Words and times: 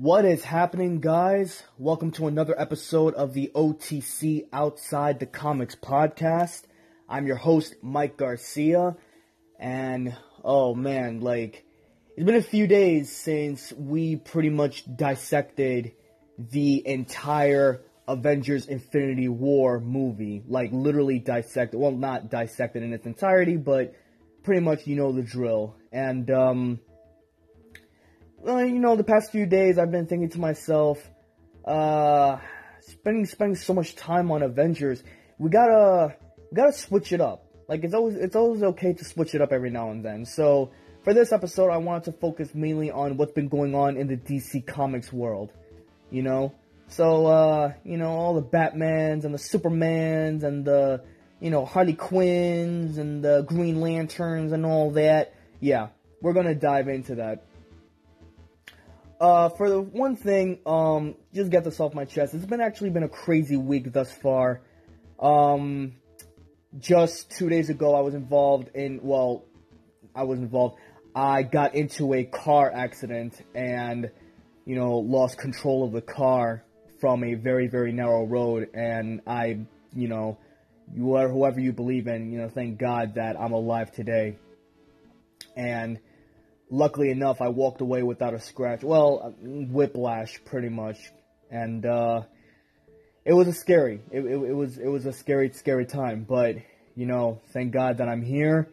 What 0.00 0.24
is 0.24 0.44
happening, 0.44 1.00
guys? 1.00 1.64
Welcome 1.76 2.12
to 2.12 2.28
another 2.28 2.54
episode 2.56 3.14
of 3.14 3.34
the 3.34 3.50
OTC 3.52 4.44
Outside 4.52 5.18
the 5.18 5.26
Comics 5.26 5.74
podcast. 5.74 6.62
I'm 7.08 7.26
your 7.26 7.34
host, 7.34 7.74
Mike 7.82 8.16
Garcia, 8.16 8.96
and 9.58 10.16
oh 10.44 10.76
man, 10.76 11.18
like, 11.18 11.64
it's 12.16 12.24
been 12.24 12.36
a 12.36 12.42
few 12.42 12.68
days 12.68 13.10
since 13.10 13.72
we 13.72 14.14
pretty 14.14 14.50
much 14.50 14.84
dissected 14.94 15.94
the 16.38 16.86
entire 16.86 17.82
Avengers 18.06 18.66
Infinity 18.66 19.26
War 19.26 19.80
movie. 19.80 20.44
Like, 20.46 20.70
literally 20.70 21.18
dissected. 21.18 21.80
Well, 21.80 21.90
not 21.90 22.30
dissected 22.30 22.84
in 22.84 22.92
its 22.92 23.04
entirety, 23.04 23.56
but 23.56 23.96
pretty 24.44 24.60
much 24.60 24.86
you 24.86 24.94
know 24.94 25.10
the 25.10 25.22
drill. 25.22 25.74
And, 25.90 26.30
um, 26.30 26.80
well, 28.40 28.64
you 28.64 28.78
know, 28.78 28.96
the 28.96 29.04
past 29.04 29.32
few 29.32 29.46
days 29.46 29.78
I've 29.78 29.90
been 29.90 30.06
thinking 30.06 30.30
to 30.30 30.40
myself, 30.40 30.98
uh, 31.64 32.38
spending 32.80 33.26
spending 33.26 33.56
so 33.56 33.74
much 33.74 33.96
time 33.96 34.30
on 34.30 34.42
Avengers, 34.42 35.02
we 35.38 35.50
gotta 35.50 36.16
we 36.50 36.56
gotta 36.56 36.72
switch 36.72 37.12
it 37.12 37.20
up. 37.20 37.44
Like 37.68 37.84
it's 37.84 37.94
always 37.94 38.16
it's 38.16 38.36
always 38.36 38.62
okay 38.62 38.92
to 38.94 39.04
switch 39.04 39.34
it 39.34 39.40
up 39.40 39.52
every 39.52 39.70
now 39.70 39.90
and 39.90 40.04
then. 40.04 40.24
So 40.24 40.70
for 41.04 41.14
this 41.14 41.32
episode, 41.32 41.70
I 41.70 41.78
wanted 41.78 42.04
to 42.04 42.12
focus 42.12 42.54
mainly 42.54 42.90
on 42.90 43.16
what's 43.16 43.32
been 43.32 43.48
going 43.48 43.74
on 43.74 43.96
in 43.96 44.06
the 44.08 44.16
DC 44.16 44.66
Comics 44.66 45.12
world. 45.12 45.52
You 46.10 46.22
know, 46.22 46.54
so 46.88 47.26
uh, 47.26 47.72
you 47.84 47.98
know 47.98 48.10
all 48.10 48.34
the 48.34 48.42
Batmans 48.42 49.24
and 49.24 49.34
the 49.34 49.38
Supermans 49.38 50.42
and 50.42 50.64
the 50.64 51.02
you 51.40 51.50
know 51.50 51.64
Harley 51.64 51.94
Quinns 51.94 52.98
and 52.98 53.22
the 53.22 53.42
Green 53.42 53.80
Lanterns 53.80 54.52
and 54.52 54.64
all 54.64 54.92
that. 54.92 55.34
Yeah, 55.60 55.88
we're 56.22 56.32
gonna 56.32 56.54
dive 56.54 56.88
into 56.88 57.16
that. 57.16 57.44
Uh, 59.20 59.48
for 59.48 59.68
the 59.68 59.80
one 59.80 60.14
thing, 60.14 60.60
um, 60.64 61.16
just 61.34 61.50
get 61.50 61.64
this 61.64 61.80
off 61.80 61.92
my 61.92 62.04
chest. 62.04 62.34
It's 62.34 62.44
been 62.44 62.60
actually 62.60 62.90
been 62.90 63.02
a 63.02 63.08
crazy 63.08 63.56
week 63.56 63.92
thus 63.92 64.12
far. 64.12 64.60
Um, 65.18 65.94
just 66.78 67.30
two 67.30 67.48
days 67.48 67.68
ago, 67.68 67.96
I 67.96 68.00
was 68.00 68.14
involved 68.14 68.70
in, 68.74 69.00
well, 69.02 69.44
I 70.14 70.22
was 70.22 70.38
involved. 70.38 70.76
I 71.16 71.42
got 71.42 71.74
into 71.74 72.14
a 72.14 72.24
car 72.24 72.70
accident 72.72 73.34
and, 73.54 74.10
you 74.64 74.76
know, 74.76 74.98
lost 74.98 75.36
control 75.36 75.84
of 75.84 75.92
the 75.92 76.02
car 76.02 76.62
from 77.00 77.24
a 77.24 77.34
very, 77.34 77.66
very 77.66 77.90
narrow 77.90 78.24
road. 78.24 78.68
And 78.72 79.22
I, 79.26 79.66
you 79.96 80.06
know, 80.06 80.38
whoever 80.96 81.58
you 81.58 81.72
believe 81.72 82.06
in, 82.06 82.30
you 82.30 82.38
know, 82.38 82.48
thank 82.48 82.78
God 82.78 83.14
that 83.16 83.34
I'm 83.40 83.52
alive 83.52 83.90
today. 83.90 84.38
And, 85.56 85.98
luckily 86.70 87.10
enough, 87.10 87.40
I 87.40 87.48
walked 87.48 87.80
away 87.80 88.02
without 88.02 88.34
a 88.34 88.40
scratch. 88.40 88.82
Well, 88.82 89.34
whiplash, 89.40 90.40
pretty 90.44 90.68
much, 90.68 90.98
and 91.50 91.84
uh, 91.84 92.22
it 93.24 93.32
was 93.32 93.48
a 93.48 93.52
scary. 93.52 94.00
It, 94.10 94.20
it, 94.20 94.32
it, 94.32 94.54
was 94.54 94.78
it 94.78 94.88
was 94.88 95.06
a 95.06 95.12
scary, 95.12 95.50
scary 95.52 95.86
time. 95.86 96.24
But 96.28 96.56
you 96.94 97.06
know, 97.06 97.40
thank 97.52 97.72
God 97.72 97.98
that 97.98 98.08
I'm 98.08 98.22
here. 98.22 98.68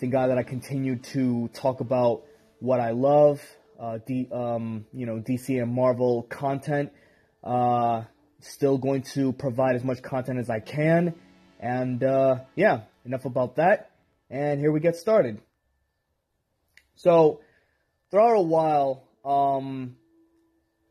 Thank 0.00 0.12
God 0.12 0.28
that 0.28 0.38
I 0.38 0.42
continue 0.42 0.96
to 1.12 1.48
talk 1.48 1.80
about 1.80 2.22
what 2.60 2.80
I 2.80 2.90
love. 2.90 3.40
Uh, 3.78 3.98
D, 4.06 4.28
um, 4.32 4.86
you 4.92 5.06
know, 5.06 5.16
DC 5.16 5.60
and 5.60 5.72
Marvel 5.72 6.22
content. 6.22 6.92
Uh, 7.42 8.04
still 8.40 8.78
going 8.78 9.02
to 9.02 9.32
provide 9.32 9.74
as 9.74 9.84
much 9.84 10.02
content 10.02 10.38
as 10.38 10.50
I 10.50 10.60
can. 10.60 11.14
And 11.60 12.02
uh, 12.02 12.36
yeah, 12.56 12.82
enough 13.04 13.24
about 13.24 13.56
that. 13.56 13.90
And 14.30 14.60
here 14.60 14.72
we 14.72 14.80
get 14.80 14.96
started. 14.96 15.40
So, 16.96 17.40
throughout 18.10 18.36
a 18.36 18.42
while, 18.42 19.08
um, 19.24 19.96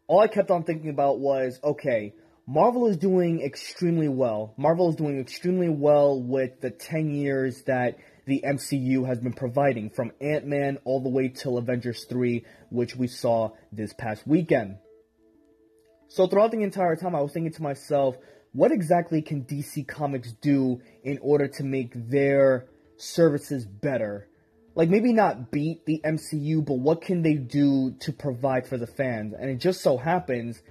all 0.07 0.19
I 0.19 0.27
kept 0.27 0.51
on 0.51 0.63
thinking 0.63 0.89
about 0.89 1.19
was, 1.19 1.59
okay, 1.63 2.13
Marvel 2.45 2.87
is 2.87 2.97
doing 2.97 3.41
extremely 3.41 4.09
well. 4.09 4.53
Marvel 4.57 4.89
is 4.89 4.95
doing 4.95 5.19
extremely 5.19 5.69
well 5.69 6.21
with 6.21 6.59
the 6.59 6.71
10 6.71 7.11
years 7.11 7.63
that 7.67 7.97
the 8.25 8.43
MCU 8.45 9.07
has 9.07 9.19
been 9.19 9.33
providing, 9.33 9.89
from 9.89 10.11
Ant 10.19 10.45
Man 10.45 10.77
all 10.85 11.01
the 11.01 11.09
way 11.09 11.29
till 11.29 11.57
Avengers 11.57 12.05
3, 12.05 12.45
which 12.69 12.95
we 12.95 13.07
saw 13.07 13.51
this 13.71 13.93
past 13.93 14.27
weekend. 14.27 14.77
So, 16.09 16.27
throughout 16.27 16.51
the 16.51 16.61
entire 16.61 16.95
time, 16.95 17.15
I 17.15 17.21
was 17.21 17.31
thinking 17.31 17.53
to 17.53 17.63
myself, 17.63 18.15
what 18.51 18.71
exactly 18.71 19.21
can 19.21 19.45
DC 19.45 19.87
Comics 19.87 20.31
do 20.33 20.81
in 21.03 21.17
order 21.21 21.47
to 21.47 21.63
make 21.63 21.91
their 22.09 22.67
services 22.97 23.65
better? 23.65 24.27
Like 24.75 24.89
maybe 24.89 25.13
not 25.13 25.51
beat 25.51 25.85
the 25.85 26.01
MCU, 26.03 26.65
but 26.65 26.75
what 26.75 27.01
can 27.01 27.21
they 27.21 27.35
do 27.35 27.95
to 28.01 28.11
provide 28.11 28.67
for 28.67 28.77
the 28.77 28.87
fans? 28.87 29.33
And 29.39 29.49
it 29.49 29.57
just 29.57 29.81
so 29.81 29.97
happens, 29.97 30.61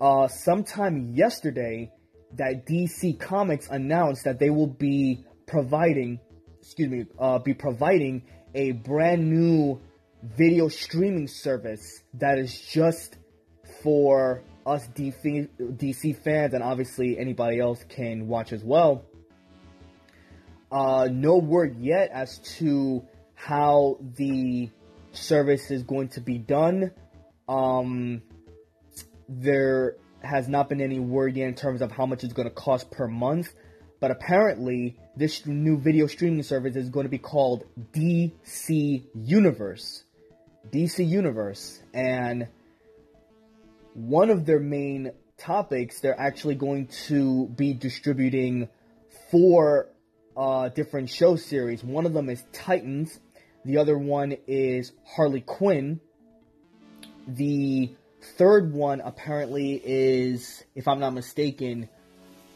uh, 0.00 0.28
sometime 0.28 1.12
yesterday, 1.14 1.90
that 2.36 2.66
DC 2.66 3.18
Comics 3.18 3.68
announced 3.68 4.24
that 4.24 4.38
they 4.38 4.50
will 4.50 4.68
be 4.68 5.24
providing, 5.46 6.20
excuse 6.60 6.88
me, 6.88 7.06
uh, 7.18 7.38
be 7.38 7.54
providing 7.54 8.22
a 8.54 8.72
brand 8.72 9.30
new 9.30 9.80
video 10.22 10.68
streaming 10.68 11.26
service 11.26 12.02
that 12.14 12.38
is 12.38 12.58
just 12.60 13.16
for 13.82 14.44
us 14.64 14.86
DC, 14.94 15.48
DC 15.58 16.22
fans, 16.22 16.54
and 16.54 16.62
obviously 16.62 17.18
anybody 17.18 17.58
else 17.58 17.84
can 17.88 18.28
watch 18.28 18.52
as 18.52 18.62
well. 18.62 19.04
Uh, 20.72 21.06
no 21.12 21.36
word 21.36 21.76
yet 21.78 22.10
as 22.10 22.38
to 22.38 23.04
how 23.34 23.98
the 24.16 24.70
service 25.12 25.70
is 25.70 25.82
going 25.82 26.08
to 26.08 26.20
be 26.22 26.38
done. 26.38 26.90
Um, 27.46 28.22
there 29.28 29.96
has 30.22 30.48
not 30.48 30.70
been 30.70 30.80
any 30.80 30.98
word 30.98 31.36
yet 31.36 31.48
in 31.48 31.54
terms 31.54 31.82
of 31.82 31.92
how 31.92 32.06
much 32.06 32.24
it's 32.24 32.32
going 32.32 32.48
to 32.48 32.54
cost 32.54 32.90
per 32.90 33.06
month, 33.06 33.52
but 34.00 34.10
apparently 34.10 34.96
this 35.14 35.44
new 35.44 35.78
video 35.78 36.06
streaming 36.06 36.42
service 36.42 36.74
is 36.74 36.88
going 36.88 37.04
to 37.04 37.10
be 37.10 37.18
called 37.18 37.64
DC 37.92 39.04
Universe. 39.14 40.04
DC 40.70 41.06
Universe, 41.06 41.82
and 41.92 42.48
one 43.92 44.30
of 44.30 44.46
their 44.46 44.60
main 44.60 45.10
topics, 45.36 46.00
they're 46.00 46.18
actually 46.18 46.54
going 46.54 46.86
to 47.08 47.48
be 47.48 47.74
distributing 47.74 48.68
four 49.30 49.91
uh, 50.36 50.68
different 50.68 51.10
show 51.10 51.36
series. 51.36 51.82
One 51.84 52.06
of 52.06 52.12
them 52.12 52.28
is 52.28 52.42
Titans. 52.52 53.18
The 53.64 53.78
other 53.78 53.96
one 53.96 54.36
is 54.46 54.92
Harley 55.04 55.40
Quinn. 55.40 56.00
The 57.28 57.94
third 58.36 58.72
one 58.72 59.00
apparently 59.00 59.80
is, 59.84 60.64
if 60.74 60.88
I'm 60.88 61.00
not 61.00 61.14
mistaken, 61.14 61.88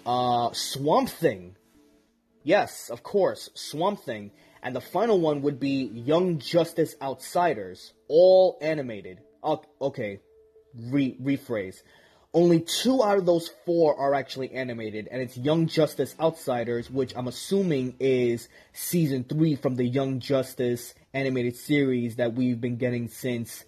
uh, 0.05 0.51
Swamp 0.53 1.09
Thing. 1.09 1.57
Yes, 2.43 2.91
of 2.91 3.03
course, 3.03 3.51
Swamp 3.55 4.01
Thing. 4.01 4.31
And 4.63 4.75
the 4.75 4.81
final 4.81 5.21
one 5.21 5.43
would 5.43 5.61
be 5.61 5.85
Young 5.85 6.39
Justice 6.39 6.97
Outsiders, 7.01 7.93
all 8.09 8.59
animated. 8.61 9.21
okay, 9.81 10.21
re- 10.75 11.17
rephrase. 11.23 11.83
Only 12.37 12.61
two 12.61 13.03
out 13.03 13.17
of 13.17 13.25
those 13.25 13.49
four 13.65 13.99
are 13.99 14.15
actually 14.15 14.53
animated, 14.53 15.09
and 15.11 15.23
it's 15.23 15.39
Young 15.39 15.69
Justice 15.69 16.15
Outsiders, 16.21 16.91
which 16.91 17.17
I'm 17.17 17.29
assuming 17.29 17.97
is 17.99 18.51
season 18.75 19.25
three 19.25 19.57
from 19.57 19.77
the 19.77 19.87
Young 19.87 20.21
Justice 20.21 20.93
animated 21.15 21.57
series 21.57 22.17
that 22.17 22.35
we've 22.35 22.61
been 22.61 22.77
getting 22.77 23.09
since 23.09 23.65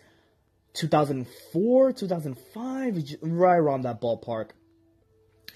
2004, 0.74 1.92
2005, 1.92 3.04
right 3.22 3.56
around 3.56 3.84
that 3.84 4.02
ballpark. 4.02 4.50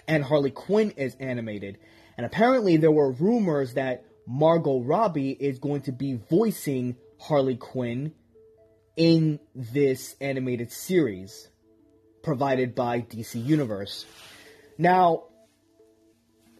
And 0.09 0.25
Harley 0.25 0.51
Quinn 0.51 0.93
is 0.93 1.15
animated. 1.17 1.77
And 2.17 2.25
apparently, 2.25 2.79
there 2.79 2.91
were 2.91 3.13
rumors 3.13 3.75
that 3.75 4.07
Margot 4.27 4.81
Robbie 4.81 5.33
is 5.33 5.59
going 5.59 5.83
to 5.83 5.93
be 5.93 6.19
voicing 6.31 6.97
Harley 7.21 7.57
Quinn 7.57 8.15
in 8.97 9.39
this 9.55 10.17
animated 10.19 10.73
series 10.73 11.51
provided 12.23 12.75
by 12.75 13.01
DC 13.01 13.45
Universe. 13.45 14.07
Now, 14.79 15.25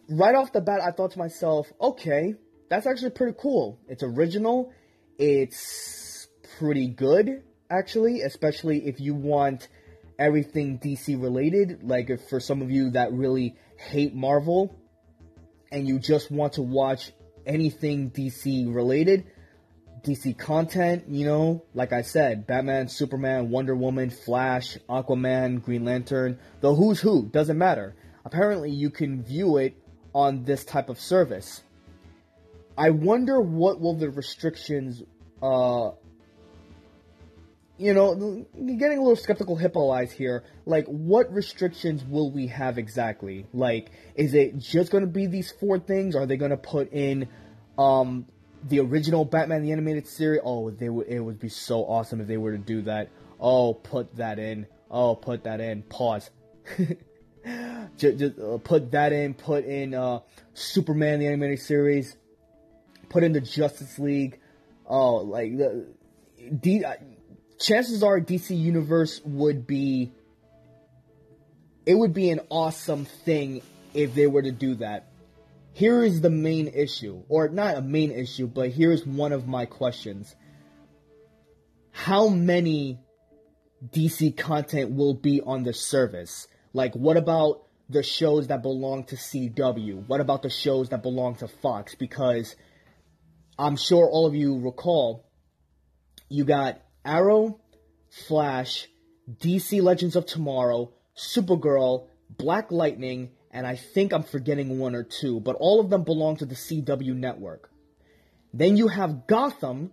right 0.09 0.35
off 0.35 0.51
the 0.53 0.61
bat, 0.61 0.81
I 0.81 0.91
thought 0.91 1.11
to 1.11 1.19
myself, 1.19 1.71
okay, 1.79 2.35
that's 2.69 2.85
actually 2.85 3.11
pretty 3.11 3.37
cool. 3.39 3.79
It's 3.87 4.03
original, 4.03 4.71
it's 5.17 6.27
pretty 6.57 6.87
good, 6.87 7.43
actually, 7.69 8.21
especially 8.21 8.87
if 8.87 8.99
you 8.99 9.13
want 9.13 9.67
everything 10.19 10.79
DC 10.79 11.21
related. 11.21 11.83
Like, 11.83 12.09
if 12.09 12.27
for 12.29 12.39
some 12.39 12.61
of 12.61 12.71
you 12.71 12.91
that 12.91 13.11
really 13.11 13.55
hate 13.77 14.13
Marvel 14.13 14.75
and 15.71 15.87
you 15.87 15.99
just 15.99 16.31
want 16.31 16.53
to 16.53 16.61
watch 16.61 17.11
anything 17.45 18.11
DC 18.11 18.73
related, 18.73 19.25
DC 20.03 20.37
content, 20.37 21.05
you 21.07 21.25
know, 21.25 21.63
like 21.73 21.93
I 21.93 22.01
said, 22.01 22.45
Batman, 22.45 22.89
Superman, 22.89 23.49
Wonder 23.49 23.75
Woman, 23.75 24.09
Flash, 24.09 24.77
Aquaman, 24.89 25.63
Green 25.63 25.85
Lantern, 25.85 26.39
the 26.59 26.75
who's 26.75 26.99
who, 26.99 27.27
doesn't 27.27 27.57
matter. 27.57 27.95
Apparently, 28.25 28.71
you 28.71 28.89
can 28.89 29.23
view 29.23 29.57
it 29.57 29.75
on 30.13 30.43
this 30.43 30.65
type 30.65 30.89
of 30.89 30.99
service. 30.99 31.63
I 32.77 32.89
wonder 32.89 33.39
what 33.39 33.79
will 33.79 33.95
the 33.95 34.09
restrictions 34.09 35.01
uh, 35.41 35.91
you 37.77 37.93
know, 37.93 38.45
getting 38.55 38.97
a 38.97 39.01
little 39.01 39.15
skeptical 39.15 39.55
hippo 39.55 39.89
eyes 39.89 40.11
here. 40.11 40.43
Like, 40.65 40.85
what 40.85 41.33
restrictions 41.33 42.03
will 42.03 42.31
we 42.31 42.47
have 42.47 42.77
exactly? 42.77 43.47
Like, 43.53 43.89
is 44.15 44.33
it 44.33 44.57
just 44.59 44.91
going 44.91 45.03
to 45.03 45.09
be 45.09 45.25
these 45.25 45.51
four 45.51 45.79
things? 45.79 46.15
Are 46.15 46.25
they 46.25 46.37
going 46.37 46.51
to 46.51 46.57
put 46.57 46.93
in 46.93 47.27
um, 47.77 48.27
the 48.67 48.79
original 48.79 49.25
Batman 49.25 49.63
the 49.63 49.71
Animated 49.71 50.07
Series? 50.07 50.41
Oh, 50.43 50.69
they 50.69 50.89
would. 50.89 51.07
It 51.07 51.19
would 51.19 51.39
be 51.39 51.49
so 51.49 51.81
awesome 51.81 52.21
if 52.21 52.27
they 52.27 52.37
were 52.37 52.51
to 52.51 52.57
do 52.57 52.81
that. 52.83 53.09
Oh, 53.39 53.73
put 53.73 54.15
that 54.17 54.39
in. 54.39 54.67
Oh, 54.89 55.15
put 55.15 55.43
that 55.43 55.59
in. 55.59 55.83
Pause. 55.83 56.29
just, 57.97 58.17
just 58.17 58.39
uh, 58.39 58.57
put 58.57 58.91
that 58.91 59.13
in. 59.13 59.33
Put 59.33 59.65
in 59.65 59.93
uh, 59.93 60.19
Superman 60.53 61.19
the 61.19 61.27
Animated 61.27 61.59
Series. 61.59 62.15
Put 63.09 63.23
in 63.23 63.33
the 63.33 63.41
Justice 63.41 63.99
League. 63.99 64.39
Oh, 64.85 65.15
like 65.17 65.57
the. 65.57 65.87
D, 66.59 66.83
chances 67.59 68.03
are 68.03 68.19
DC 68.19 68.57
Universe 68.57 69.21
would 69.23 69.65
be 69.65 70.11
it 71.85 71.95
would 71.95 72.13
be 72.13 72.29
an 72.29 72.41
awesome 72.49 73.05
thing 73.05 73.61
if 73.93 74.15
they 74.15 74.27
were 74.27 74.41
to 74.41 74.51
do 74.51 74.75
that. 74.75 75.07
Here 75.73 76.03
is 76.03 76.21
the 76.21 76.29
main 76.29 76.67
issue, 76.67 77.23
or 77.29 77.49
not 77.49 77.75
a 77.75 77.81
main 77.81 78.11
issue, 78.11 78.45
but 78.45 78.69
here's 78.69 79.05
one 79.05 79.31
of 79.31 79.47
my 79.47 79.65
questions. 79.65 80.35
How 81.89 82.27
many 82.27 82.99
DC 83.91 84.37
content 84.37 84.91
will 84.91 85.15
be 85.15 85.41
on 85.41 85.63
the 85.63 85.73
service? 85.73 86.47
Like, 86.73 86.95
what 86.95 87.17
about 87.17 87.63
the 87.89 88.03
shows 88.03 88.47
that 88.47 88.61
belong 88.61 89.05
to 89.05 89.15
CW? 89.15 90.07
What 90.07 90.21
about 90.21 90.43
the 90.43 90.49
shows 90.49 90.89
that 90.89 91.01
belong 91.01 91.35
to 91.37 91.47
Fox? 91.47 91.95
Because 91.95 92.55
I'm 93.57 93.75
sure 93.75 94.07
all 94.07 94.27
of 94.27 94.35
you 94.35 94.59
recall, 94.59 95.25
you 96.29 96.45
got 96.45 96.81
Arrow, 97.03 97.59
Flash, 98.27 98.87
DC 99.27 99.81
Legends 99.81 100.15
of 100.15 100.27
Tomorrow, 100.27 100.93
Supergirl, 101.17 102.07
Black 102.29 102.71
Lightning, 102.71 103.31
and 103.53 103.67
I 103.67 103.75
think 103.75 104.11
I'm 104.11 104.23
forgetting 104.23 104.79
one 104.79 104.95
or 104.95 105.03
two, 105.03 105.39
but 105.39 105.55
all 105.59 105.79
of 105.79 105.89
them 105.89 106.03
belong 106.03 106.37
to 106.37 106.45
the 106.45 106.55
CW 106.55 107.15
network. 107.15 107.69
Then 108.53 108.75
you 108.75 108.87
have 108.87 109.27
Gotham, 109.27 109.91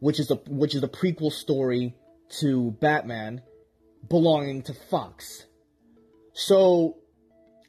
which 0.00 0.20
is 0.20 0.30
a 0.30 0.34
which 0.48 0.74
is 0.74 0.82
a 0.82 0.88
prequel 0.88 1.32
story 1.32 1.94
to 2.40 2.72
Batman, 2.80 3.42
belonging 4.08 4.62
to 4.62 4.74
Fox. 4.74 5.46
So 6.32 6.98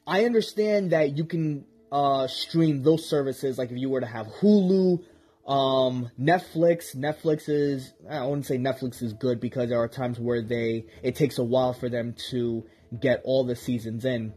I 0.06 0.24
understand 0.24 0.90
that 0.90 1.16
you 1.16 1.24
can 1.24 1.64
uh, 1.92 2.26
stream 2.26 2.82
those 2.82 3.08
services, 3.08 3.58
like 3.58 3.70
if 3.70 3.78
you 3.78 3.88
were 3.88 4.00
to 4.00 4.06
have 4.06 4.26
Hulu, 4.26 5.04
um, 5.46 6.10
Netflix, 6.20 6.96
Netflix 6.96 7.48
is, 7.48 7.92
I 8.10 8.24
wouldn't 8.24 8.46
say 8.46 8.58
Netflix 8.58 9.02
is 9.02 9.12
good 9.12 9.40
because 9.40 9.68
there 9.68 9.80
are 9.80 9.88
times 9.88 10.18
where 10.18 10.42
they, 10.42 10.86
it 11.04 11.14
takes 11.14 11.38
a 11.38 11.44
while 11.44 11.72
for 11.72 11.88
them 11.88 12.16
to 12.30 12.66
get 13.00 13.22
all 13.24 13.44
the 13.44 13.54
seasons 13.54 14.04
in. 14.04 14.34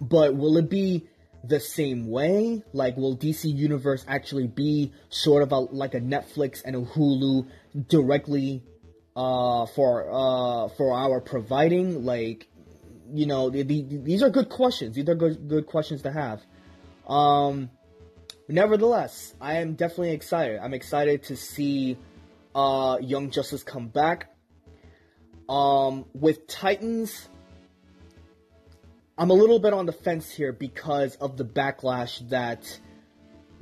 But 0.00 0.36
will 0.36 0.56
it 0.56 0.68
be 0.68 1.06
the 1.42 1.60
same 1.60 2.08
way? 2.08 2.62
Like, 2.72 2.96
will 2.96 3.16
DC 3.16 3.44
Universe 3.54 4.04
actually 4.08 4.46
be 4.46 4.92
sort 5.08 5.42
of 5.42 5.52
a, 5.52 5.58
like 5.58 5.94
a 5.94 6.00
Netflix 6.00 6.62
and 6.64 6.76
a 6.76 6.80
Hulu 6.80 7.48
directly, 7.88 8.62
uh, 9.16 9.66
for, 9.66 10.08
uh, 10.10 10.68
for 10.76 10.92
our 10.92 11.20
providing? 11.20 12.04
Like, 12.04 12.48
you 13.12 13.26
know, 13.26 13.50
the, 13.50 13.62
the, 13.62 13.82
these 13.82 14.22
are 14.22 14.30
good 14.30 14.48
questions. 14.48 14.96
These 14.96 15.08
are 15.08 15.14
good, 15.14 15.48
good 15.48 15.66
questions 15.66 16.02
to 16.02 16.12
have. 16.12 16.42
Um, 17.06 17.70
nevertheless, 18.48 19.34
I 19.40 19.58
am 19.58 19.74
definitely 19.74 20.12
excited. 20.12 20.58
I'm 20.58 20.74
excited 20.74 21.24
to 21.24 21.36
see 21.36 21.98
uh, 22.54 22.98
Young 23.00 23.30
Justice 23.30 23.62
come 23.62 23.88
back. 23.88 24.30
Um, 25.48 26.06
with 26.14 26.46
Titans, 26.46 27.28
I'm 29.16 29.30
a 29.30 29.34
little 29.34 29.60
bit 29.60 29.72
on 29.72 29.86
the 29.86 29.92
fence 29.92 30.28
here 30.28 30.52
because 30.52 31.14
of 31.16 31.36
the 31.36 31.44
backlash 31.44 32.28
that 32.30 32.80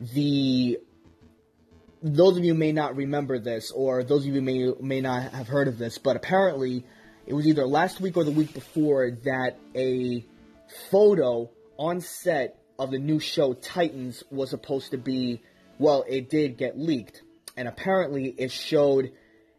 the 0.01 0.79
those 2.03 2.39
of 2.39 2.45
you 2.45 2.55
may 2.55 2.73
not 2.73 2.97
remember 2.97 3.39
this, 3.39 3.71
or 3.71 4.03
those 4.03 4.27
of 4.27 4.35
you 4.35 4.41
may 4.41 4.73
may 4.81 5.03
not 5.03 5.33
have 5.33 5.49
heard 5.49 5.69
of 5.69 5.77
this, 5.77 5.99
but 5.99 6.17
apparently 6.17 6.87
it 7.27 7.35
was 7.35 7.47
either 7.47 7.67
last 7.67 8.01
week 8.01 8.17
or 8.17 8.25
the 8.25 8.31
week 8.31 8.55
before 8.55 9.11
that 9.25 9.59
a 9.77 10.25
photo 10.91 11.51
on 11.79 12.01
set 12.01 12.59
of 12.79 12.91
the 12.91 12.99
new 12.99 13.21
show 13.21 13.53
Titans 13.53 14.25
was 14.31 14.49
supposed 14.49 14.93
to 14.93 14.97
be, 14.97 15.43
well, 15.79 16.03
it 16.09 16.31
did 16.31 16.57
get 16.57 16.79
leaked. 16.79 17.23
And 17.59 17.69
apparently 17.69 18.35
it 18.39 18.51
showed 18.51 19.13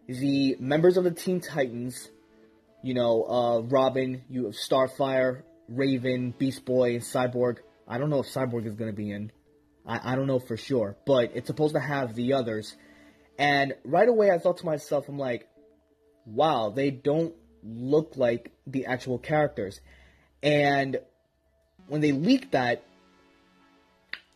the 0.07 0.57
members 0.60 0.98
of 0.98 1.04
the 1.04 1.12
Teen 1.12 1.40
Titans, 1.40 2.10
you 2.81 2.95
know, 2.95 3.24
uh, 3.24 3.60
Robin, 3.62 4.24
you 4.28 4.45
have 4.45 4.56
Starfire, 4.56 5.44
Raven, 5.68 6.33
Beast 6.38 6.65
Boy, 6.65 6.95
and 6.95 7.04
Cyborg. 7.04 7.57
I 7.88 7.98
don't 7.98 8.10
know 8.10 8.19
if 8.19 8.27
Cyborg 8.27 8.65
is 8.65 8.75
going 8.75 8.92
to 8.92 8.95
be 8.95 9.12
in. 9.12 9.31
I, 9.86 10.13
I 10.13 10.15
don't 10.15 10.27
know 10.27 10.39
for 10.39 10.57
sure. 10.57 10.98
But 11.06 11.31
it's 11.36 11.48
supposed 11.48 11.75
to 11.75 11.81
have 11.81 12.15
the 12.15 12.33
others. 12.33 12.75
And 13.38 13.74
right 13.83 14.07
away 14.07 14.31
I 14.31 14.38
thought 14.38 14.57
to 14.57 14.65
myself, 14.65 15.10
I'm 15.10 15.18
like, 15.18 15.48
wow, 16.25 16.69
they 16.69 16.92
don't 16.92 17.33
look 17.63 18.13
like 18.15 18.51
the 18.68 18.86
actual 18.86 19.18
characters. 19.18 19.80
And 20.42 20.98
when 21.88 22.01
they 22.01 22.12
leaked 22.12 22.51
that, 22.51 22.83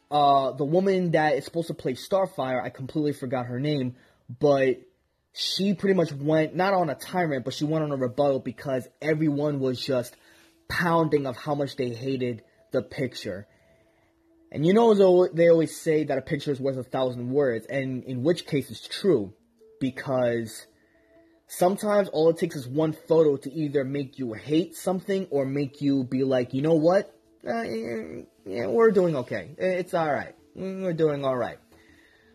uh, 0.09 0.51
the 0.51 0.65
woman 0.65 1.11
that 1.11 1.35
is 1.35 1.45
supposed 1.45 1.67
to 1.67 1.73
play 1.73 1.93
Starfire, 1.93 2.63
I 2.63 2.69
completely 2.69 3.13
forgot 3.13 3.47
her 3.47 3.59
name, 3.59 3.95
but 4.39 4.81
she 5.33 5.73
pretty 5.73 5.93
much 5.93 6.11
went 6.11 6.55
not 6.55 6.73
on 6.73 6.89
a 6.89 6.95
tyrant, 6.95 7.45
but 7.45 7.53
she 7.53 7.65
went 7.65 7.83
on 7.83 7.91
a 7.91 7.97
rebuttal 7.97 8.39
because 8.39 8.87
everyone 9.01 9.59
was 9.59 9.79
just 9.79 10.15
pounding 10.69 11.25
of 11.25 11.37
how 11.37 11.55
much 11.55 11.75
they 11.75 11.89
hated 11.89 12.43
the 12.71 12.81
picture. 12.81 13.47
And 14.51 14.65
you 14.65 14.73
know, 14.73 15.27
they 15.27 15.49
always 15.49 15.79
say 15.79 16.05
that 16.05 16.17
a 16.17 16.21
picture 16.21 16.51
is 16.51 16.59
worth 16.59 16.77
a 16.77 16.83
thousand 16.83 17.29
words, 17.31 17.65
and 17.65 18.03
in 18.05 18.23
which 18.23 18.45
case 18.45 18.71
it's 18.71 18.87
true, 18.87 19.33
because 19.79 20.67
sometimes 21.47 22.07
all 22.09 22.29
it 22.29 22.37
takes 22.37 22.55
is 22.55 22.67
one 22.67 22.93
photo 22.93 23.37
to 23.37 23.51
either 23.51 23.83
make 23.83 24.17
you 24.19 24.33
hate 24.33 24.75
something 24.75 25.27
or 25.31 25.45
make 25.45 25.81
you 25.81 26.03
be 26.03 26.23
like, 26.23 26.53
you 26.53 26.61
know 26.61 26.75
what? 26.75 27.13
Uh, 27.47 27.63
yeah, 28.45 28.67
we're 28.67 28.91
doing 28.91 29.15
okay. 29.17 29.55
It's 29.57 29.93
all 29.93 30.11
right. 30.11 30.35
We're 30.55 30.93
doing 30.93 31.23
all 31.23 31.35
right. 31.35 31.59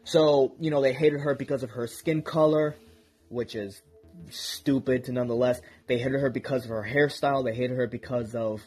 So, 0.04 0.54
you 0.58 0.70
know, 0.70 0.82
they 0.82 0.92
hated 0.92 1.20
her 1.20 1.34
because 1.34 1.62
of 1.62 1.70
her 1.70 1.86
skin 1.86 2.22
color, 2.22 2.76
which 3.28 3.54
is 3.54 3.82
stupid 4.30 5.04
to 5.04 5.12
nonetheless. 5.12 5.60
They 5.86 5.98
hated 5.98 6.20
her 6.20 6.30
because 6.30 6.64
of 6.64 6.70
her 6.70 6.86
hairstyle. 6.88 7.44
They 7.44 7.54
hated 7.54 7.76
her 7.76 7.86
because 7.86 8.34
of 8.34 8.62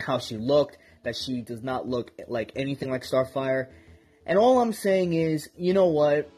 how 0.00 0.18
she 0.18 0.36
looked, 0.36 0.78
that 1.04 1.16
she 1.16 1.42
does 1.42 1.62
not 1.62 1.88
look 1.88 2.12
like 2.28 2.52
anything 2.56 2.90
like 2.90 3.02
Starfire. 3.02 3.68
And 4.26 4.38
all 4.38 4.60
I'm 4.60 4.72
saying 4.72 5.12
is, 5.12 5.48
you 5.56 5.72
know 5.72 5.86
what? 5.86 6.30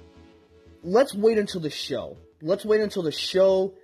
Let's 0.82 1.14
wait 1.14 1.38
until 1.38 1.60
the 1.60 1.70
show. 1.70 2.16
Let's 2.40 2.64
wait 2.64 2.80
until 2.80 3.02
the 3.02 3.12
show 3.12 3.74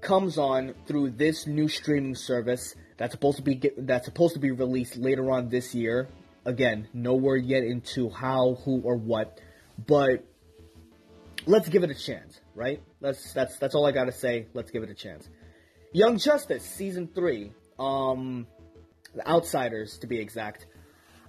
comes 0.00 0.36
on 0.36 0.74
through 0.86 1.10
this 1.10 1.46
new 1.46 1.68
streaming 1.68 2.14
service 2.14 2.74
that's 2.96 3.12
supposed 3.12 3.38
to 3.38 3.42
be 3.42 3.54
get, 3.54 3.86
that's 3.86 4.04
supposed 4.04 4.34
to 4.34 4.40
be 4.40 4.50
released 4.50 4.96
later 4.96 5.30
on 5.30 5.48
this 5.48 5.74
year. 5.74 6.08
Again, 6.44 6.88
no 6.92 7.14
word 7.14 7.44
yet 7.44 7.62
into 7.62 8.10
how, 8.10 8.58
who, 8.64 8.82
or 8.82 8.96
what, 8.96 9.40
but 9.86 10.24
let's 11.46 11.68
give 11.68 11.84
it 11.84 11.90
a 11.90 11.94
chance, 11.94 12.40
right? 12.54 12.82
That's 13.00 13.32
that's 13.32 13.74
all 13.74 13.86
I 13.86 13.92
gotta 13.92 14.12
say. 14.12 14.46
Let's 14.54 14.70
give 14.70 14.82
it 14.82 14.90
a 14.90 14.94
chance. 14.94 15.28
Young 15.92 16.18
Justice 16.18 16.64
season 16.64 17.08
three, 17.14 17.52
um, 17.78 18.46
the 19.14 19.26
Outsiders 19.28 19.98
to 19.98 20.06
be 20.06 20.18
exact. 20.18 20.66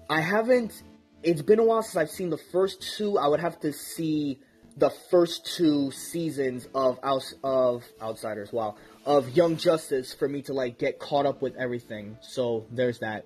I 0.09 0.21
haven't. 0.21 0.81
It's 1.23 1.41
been 1.41 1.59
a 1.59 1.63
while 1.63 1.81
since 1.81 1.95
I've 1.95 2.09
seen 2.09 2.29
the 2.29 2.39
first 2.51 2.81
two. 2.97 3.17
I 3.17 3.27
would 3.27 3.39
have 3.39 3.59
to 3.61 3.73
see 3.73 4.39
the 4.77 4.89
first 5.09 5.55
two 5.55 5.91
seasons 5.91 6.67
of 6.73 6.99
Out, 7.03 7.23
of 7.43 7.83
Outsiders. 8.01 8.51
Wow, 8.51 8.75
of 9.05 9.35
Young 9.35 9.57
Justice 9.57 10.13
for 10.13 10.27
me 10.27 10.41
to 10.43 10.53
like 10.53 10.77
get 10.77 10.99
caught 10.99 11.25
up 11.25 11.41
with 11.41 11.55
everything. 11.55 12.17
So 12.21 12.65
there's 12.71 12.99
that. 12.99 13.25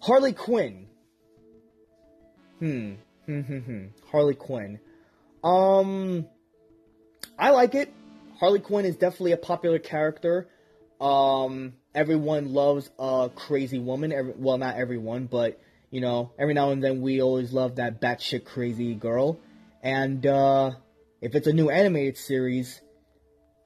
Harley 0.00 0.32
Quinn. 0.32 0.86
Hmm. 2.58 2.94
Hmm. 3.26 3.40
Hmm. 3.40 3.58
hmm. 3.58 3.84
Harley 4.10 4.34
Quinn. 4.34 4.80
Um, 5.42 6.26
I 7.38 7.50
like 7.50 7.74
it. 7.74 7.92
Harley 8.38 8.60
Quinn 8.60 8.84
is 8.84 8.96
definitely 8.96 9.32
a 9.32 9.36
popular 9.36 9.78
character. 9.78 10.48
Um, 11.00 11.74
everyone 11.94 12.52
loves 12.52 12.90
a 12.98 13.30
crazy 13.34 13.78
woman. 13.78 14.12
Every, 14.12 14.34
well, 14.36 14.58
not 14.58 14.76
everyone, 14.76 15.26
but 15.26 15.60
you 15.90 16.00
know, 16.00 16.32
every 16.38 16.54
now 16.54 16.70
and 16.70 16.82
then 16.82 17.02
we 17.02 17.20
always 17.20 17.52
love 17.52 17.76
that 17.76 18.00
batshit 18.00 18.44
crazy 18.44 18.94
girl. 18.94 19.38
And 19.82 20.24
uh, 20.26 20.72
if 21.20 21.34
it's 21.34 21.46
a 21.46 21.52
new 21.52 21.70
animated 21.70 22.16
series, 22.16 22.80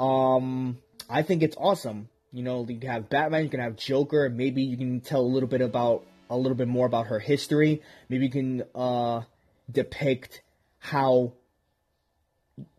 um, 0.00 0.78
I 1.08 1.22
think 1.22 1.42
it's 1.42 1.56
awesome. 1.58 2.08
You 2.32 2.42
know, 2.42 2.66
you 2.68 2.78
can 2.78 2.90
have 2.90 3.08
Batman, 3.08 3.44
you 3.44 3.50
can 3.50 3.60
have 3.60 3.76
Joker. 3.76 4.28
Maybe 4.28 4.62
you 4.62 4.76
can 4.76 5.00
tell 5.00 5.20
a 5.20 5.22
little 5.22 5.48
bit 5.48 5.60
about 5.60 6.04
a 6.28 6.36
little 6.36 6.56
bit 6.56 6.68
more 6.68 6.86
about 6.86 7.06
her 7.06 7.18
history. 7.18 7.82
Maybe 8.08 8.24
you 8.26 8.30
can 8.32 8.64
uh, 8.74 9.22
depict 9.70 10.42
how 10.78 11.34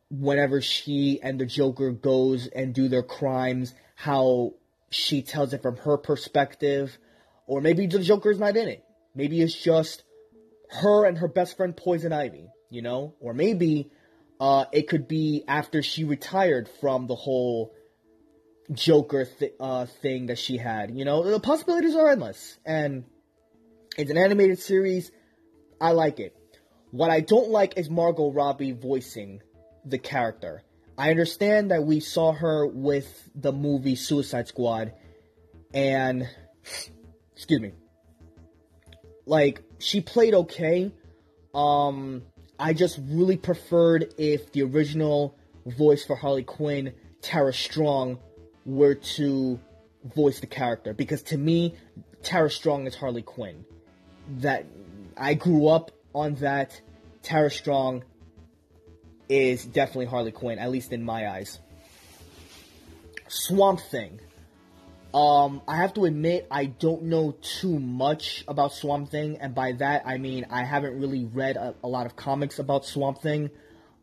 whenever 0.09 0.61
she 0.61 1.19
and 1.21 1.39
the 1.39 1.45
Joker 1.45 1.91
goes 1.91 2.47
and 2.47 2.73
do 2.73 2.87
their 2.87 3.03
crimes, 3.03 3.73
how 3.95 4.53
she 4.89 5.21
tells 5.21 5.53
it 5.53 5.61
from 5.61 5.77
her 5.77 5.97
perspective, 5.97 6.97
or 7.45 7.61
maybe 7.61 7.87
the 7.87 7.99
Joker's 7.99 8.39
not 8.39 8.55
in 8.55 8.67
it. 8.67 8.83
Maybe 9.15 9.41
it's 9.41 9.53
just 9.53 10.03
her 10.69 11.05
and 11.05 11.17
her 11.17 11.27
best 11.27 11.57
friend 11.57 11.75
Poison 11.75 12.13
Ivy, 12.13 12.49
you 12.69 12.81
know, 12.81 13.15
or 13.19 13.33
maybe 13.33 13.89
uh, 14.39 14.65
it 14.71 14.87
could 14.87 15.07
be 15.07 15.43
after 15.47 15.81
she 15.81 16.03
retired 16.03 16.69
from 16.79 17.07
the 17.07 17.15
whole 17.15 17.73
Joker 18.71 19.25
th- 19.25 19.53
uh, 19.59 19.85
thing 19.85 20.27
that 20.27 20.37
she 20.37 20.57
had. 20.57 20.91
You 20.91 21.05
know, 21.05 21.23
the 21.23 21.39
possibilities 21.39 21.95
are 21.95 22.09
endless, 22.09 22.57
and 22.65 23.05
it's 23.97 24.11
an 24.11 24.17
animated 24.17 24.59
series. 24.59 25.11
I 25.81 25.91
like 25.91 26.19
it. 26.19 26.35
What 26.91 27.09
I 27.09 27.19
don't 27.19 27.49
like 27.49 27.77
is 27.77 27.89
Margot 27.89 28.31
Robbie 28.31 28.71
voicing 28.71 29.41
the 29.89 29.97
character. 29.97 30.63
I 30.97 31.11
understand 31.11 31.71
that 31.71 31.83
we 31.83 31.99
saw 31.99 32.31
her 32.33 32.65
with 32.65 33.29
the 33.35 33.51
movie 33.51 33.95
Suicide 33.95 34.47
Squad, 34.47 34.93
and 35.73 36.27
excuse 37.35 37.61
me, 37.61 37.73
like 39.25 39.63
she 39.79 40.01
played 40.01 40.33
okay. 40.33 40.91
Um, 41.53 42.23
I 42.59 42.73
just 42.73 42.99
really 43.09 43.37
preferred 43.37 44.13
if 44.17 44.51
the 44.51 44.63
original 44.63 45.35
voice 45.65 46.05
for 46.05 46.15
Harley 46.15 46.43
Quinn, 46.43 46.93
Tara 47.21 47.53
Strong, 47.53 48.19
were 48.65 48.95
to 48.95 49.59
voice 50.03 50.39
the 50.39 50.47
character 50.47 50.93
because 50.93 51.21
to 51.23 51.37
me, 51.37 51.75
Tara 52.23 52.49
Strong 52.49 52.87
is 52.87 52.95
Harley 52.95 53.21
Quinn. 53.21 53.65
That 54.39 54.65
I 55.15 55.35
grew 55.35 55.67
up 55.67 55.91
on 56.13 56.35
that. 56.35 56.81
Tara 57.21 57.51
Strong 57.51 58.03
is 59.29 59.65
definitely 59.65 60.05
Harley 60.05 60.31
Quinn, 60.31 60.59
at 60.59 60.71
least 60.71 60.91
in 60.93 61.03
my 61.03 61.29
eyes. 61.29 61.59
Swamp 63.27 63.79
Thing. 63.79 64.19
Um, 65.13 65.61
I 65.67 65.77
have 65.77 65.93
to 65.95 66.05
admit, 66.05 66.47
I 66.51 66.65
don't 66.65 67.03
know 67.03 67.35
too 67.41 67.79
much 67.79 68.43
about 68.47 68.73
Swamp 68.73 69.09
Thing, 69.09 69.37
and 69.39 69.55
by 69.55 69.71
that 69.73 70.03
I 70.05 70.17
mean 70.17 70.45
I 70.49 70.63
haven't 70.63 70.99
really 70.99 71.25
read 71.25 71.57
a, 71.57 71.75
a 71.83 71.87
lot 71.87 72.05
of 72.05 72.15
comics 72.15 72.59
about 72.59 72.85
Swamp 72.85 73.21
Thing. 73.21 73.49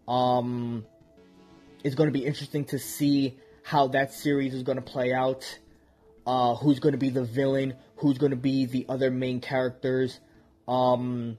Um, 0.09 0.85
it's 1.83 1.95
going 1.95 2.09
to 2.09 2.13
be 2.13 2.25
interesting 2.25 2.65
to 2.67 2.79
see 2.79 3.39
how 3.63 3.89
that 3.89 4.13
series 4.13 4.55
is 4.55 4.63
going 4.63 4.77
to 4.77 4.83
play 4.83 5.13
out. 5.13 5.59
Uh, 6.27 6.55
who's 6.55 6.81
going 6.81 6.93
to 6.93 6.99
be 6.99 7.11
the 7.11 7.25
villain? 7.25 7.75
Who's 7.97 8.19
going 8.19 8.31
to 8.31 8.37
be 8.37 8.65
the 8.65 8.87
other 8.89 9.11
main 9.11 9.41
characters? 9.41 10.19
Um, 10.67 11.37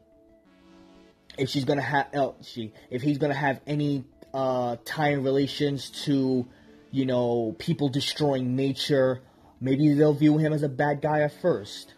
if 1.37 1.49
she's 1.49 1.65
gonna 1.65 1.81
have 1.81 2.07
oh, 2.13 2.35
she 2.41 2.73
if 2.89 3.01
he's 3.01 3.17
gonna 3.17 3.33
have 3.33 3.61
any 3.67 4.05
uh, 4.33 4.77
tying 4.85 5.23
relations 5.23 5.89
to 6.05 6.47
you 6.91 7.05
know 7.05 7.55
people 7.57 7.89
destroying 7.89 8.55
nature 8.55 9.21
maybe 9.61 9.93
they'll 9.93 10.13
view 10.13 10.37
him 10.37 10.53
as 10.53 10.63
a 10.63 10.69
bad 10.69 11.01
guy 11.01 11.21
at 11.21 11.41
first. 11.41 11.93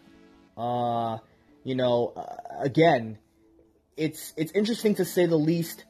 Uh, 0.56 1.18
you 1.64 1.74
know 1.74 2.12
uh, 2.16 2.62
again 2.62 3.18
it's 3.96 4.32
it's 4.36 4.52
interesting 4.52 4.94
to 4.94 5.04
say 5.04 5.26
the 5.26 5.36
least. 5.36 5.84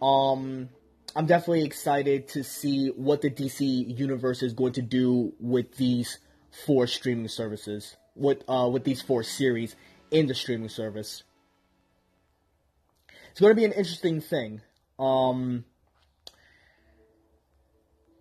Um 0.00 0.68
i'm 1.14 1.26
definitely 1.26 1.64
excited 1.64 2.26
to 2.26 2.42
see 2.42 2.88
what 2.88 3.20
the 3.20 3.30
dc 3.30 3.60
universe 3.98 4.42
is 4.42 4.54
going 4.54 4.72
to 4.72 4.82
do 4.82 5.32
with 5.38 5.76
these 5.76 6.18
four 6.66 6.86
streaming 6.86 7.28
services 7.28 7.96
with 8.14 8.42
uh 8.48 8.68
with 8.72 8.84
these 8.84 9.02
four 9.02 9.22
series 9.22 9.76
in 10.10 10.26
the 10.26 10.34
streaming 10.34 10.68
service 10.68 11.22
it's 13.32 13.40
going 13.40 13.50
to 13.50 13.56
be 13.56 13.64
an 13.64 13.72
interesting 13.72 14.20
thing. 14.20 14.60
Um, 14.98 15.64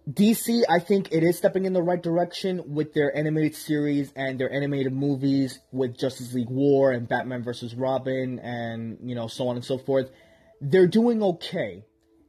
DC, 0.09 0.63
I 0.69 0.79
think 0.79 1.09
it 1.11 1.21
is 1.21 1.37
stepping 1.37 1.65
in 1.65 1.73
the 1.73 1.81
right 1.81 2.01
direction 2.01 2.73
with 2.73 2.93
their 2.93 3.15
animated 3.15 3.55
series 3.55 4.13
and 4.15 4.39
their 4.39 4.51
animated 4.51 4.93
movies 4.93 5.59
with 5.73 5.99
Justice 5.99 6.33
League 6.33 6.49
War 6.49 6.91
and 6.91 7.09
Batman 7.09 7.43
vs. 7.43 7.75
Robin 7.75 8.39
and, 8.39 8.99
you 9.03 9.13
know, 9.13 9.27
so 9.27 9.49
on 9.49 9.57
and 9.57 9.65
so 9.65 9.77
forth. 9.77 10.09
They're 10.61 10.87
doing 10.87 11.21
okay. 11.21 11.83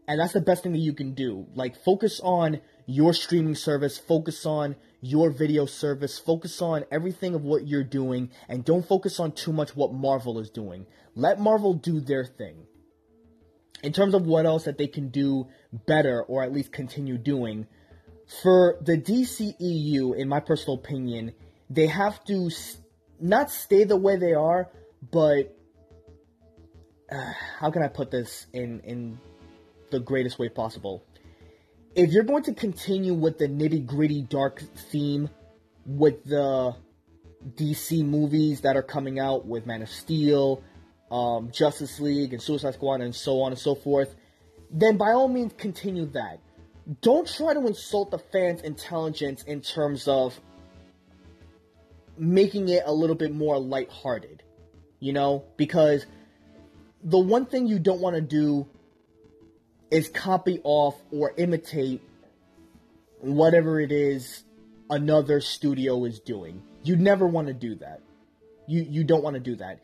And 0.09 0.19
that's 0.19 0.33
the 0.33 0.41
best 0.41 0.65
thing 0.65 0.73
that 0.73 0.79
you 0.79 0.93
can 0.93 1.15
do. 1.15 1.47
Like, 1.55 1.77
focus 1.85 2.21
on 2.21 2.61
your 2.87 3.15
streaming 3.15 3.55
service, 3.55 3.97
focus 3.97 4.45
on 4.45 4.75
your 5.01 5.31
video 5.31 5.67
service, 5.67 6.19
focus 6.19 6.61
on 6.61 6.85
everything 6.91 7.37
of 7.37 7.43
what 7.43 7.69
you're 7.69 7.85
doing, 7.85 8.31
and 8.49 8.65
don't 8.65 8.87
focus 8.87 9.21
on 9.21 9.31
too 9.31 9.53
much 9.53 9.77
what 9.77 9.95
Marvel 9.95 10.41
is 10.41 10.51
doing. 10.51 10.87
Let 11.15 11.39
Marvel 11.39 11.75
do 11.75 12.01
their 12.01 12.25
thing 12.25 12.67
in 13.83 13.93
terms 13.93 14.15
of 14.15 14.27
what 14.27 14.47
else 14.47 14.65
that 14.65 14.79
they 14.79 14.87
can 14.87 15.09
do 15.09 15.49
better 15.87 16.23
or 16.23 16.43
at 16.43 16.53
least 16.53 16.73
continue 16.73 17.19
doing, 17.19 17.67
for 18.43 18.79
the 18.81 18.97
DCEU, 18.97 20.17
in 20.17 20.29
my 20.29 20.41
personal 20.41 20.77
opinion, 20.77 21.33
they 21.69 21.87
have 21.87 22.25
to 22.25 22.51
not 23.21 23.51
stay 23.51 23.85
the 23.85 23.97
way 23.97 24.17
they 24.17 24.35
are, 24.35 24.71
but 25.11 25.57
uh, 27.11 27.33
how 27.59 27.71
can 27.71 27.83
I 27.83 27.89
put 27.89 28.11
this 28.11 28.47
in 28.53 28.81
in 28.81 29.19
the 29.91 30.01
greatest 30.01 30.39
way 30.39 30.49
possible? 30.49 31.05
If 31.95 32.13
you're 32.13 32.25
going 32.25 32.45
to 32.45 32.55
continue 32.55 33.13
with 33.13 33.39
the 33.39 33.49
nitty 33.49 33.85
gritty 33.85 34.23
dark 34.23 34.63
theme 34.91 35.29
with 35.85 36.25
the 36.25 36.75
DC 37.55 38.05
movies 38.05 38.63
that 38.63 38.77
are 38.77 38.83
coming 38.83 39.19
out 39.19 39.47
with 39.47 39.67
Man 39.67 39.83
of 39.83 39.91
Steel, 39.91 40.63
um, 41.13 41.51
Justice 41.53 42.01
League 42.01 42.33
and 42.33 42.43
Suicide 42.43 42.75
Squad 42.75 43.03
and 43.03 43.15
so 43.15 43.43
on 43.43 43.53
and 43.53 43.59
so 43.59 43.75
forth, 43.75 44.15
then 44.71 44.97
by 44.97 45.11
all 45.13 45.29
means 45.29 45.53
continue 45.59 46.07
that. 46.07 46.41
Don't 47.03 47.29
try 47.29 47.53
to 47.53 47.65
insult 47.67 48.11
the 48.11 48.19
fans' 48.19 48.63
intelligence 48.63 49.43
in 49.43 49.61
terms 49.61 50.09
of 50.09 50.41
making 52.17 52.71
it 52.71 52.83
a 52.87 52.93
little 52.93 53.15
bit 53.15 53.33
more 53.33 53.59
lighthearted. 53.59 54.43
You 54.99 55.13
know? 55.13 55.45
Because 55.57 56.07
the 57.05 57.19
one 57.19 57.45
thing 57.45 57.67
you 57.67 57.79
don't 57.79 58.01
want 58.01 58.17
to 58.17 58.23
do 58.23 58.67
is 59.91 60.09
copy 60.09 60.61
off 60.65 60.97
or 61.11 61.35
imitate 61.37 62.01
whatever 63.21 63.79
it 63.79 63.93
is 63.93 64.45
another 64.89 65.41
studio 65.41 66.05
is 66.07 66.21
doing. 66.21 66.63
You 66.83 66.97
never 66.97 67.27
want 67.27 67.49
to 67.49 67.55
do 67.55 67.75
that. 67.77 68.01
You 68.67 68.87
you 68.89 69.05
don't 69.05 69.23
want 69.23 69.35
to 69.35 69.41
do 69.41 69.57
that 69.57 69.81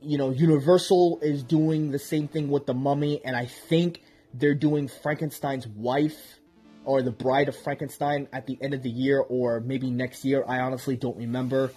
you 0.00 0.18
know, 0.18 0.30
Universal 0.30 1.20
is 1.22 1.42
doing 1.42 1.90
the 1.90 1.98
same 1.98 2.28
thing 2.28 2.48
with 2.50 2.66
the 2.66 2.74
Mummy, 2.74 3.20
and 3.24 3.36
I 3.36 3.46
think 3.46 4.02
they're 4.34 4.54
doing 4.54 4.88
Frankenstein's 4.88 5.66
wife 5.66 6.38
or 6.84 7.02
the 7.02 7.10
Bride 7.10 7.48
of 7.48 7.56
Frankenstein 7.56 8.28
at 8.32 8.46
the 8.46 8.58
end 8.60 8.74
of 8.74 8.82
the 8.82 8.90
year 8.90 9.20
or 9.20 9.60
maybe 9.60 9.90
next 9.90 10.24
year. 10.24 10.44
I 10.46 10.60
honestly 10.60 10.96
don't 10.96 11.16
remember. 11.16 11.72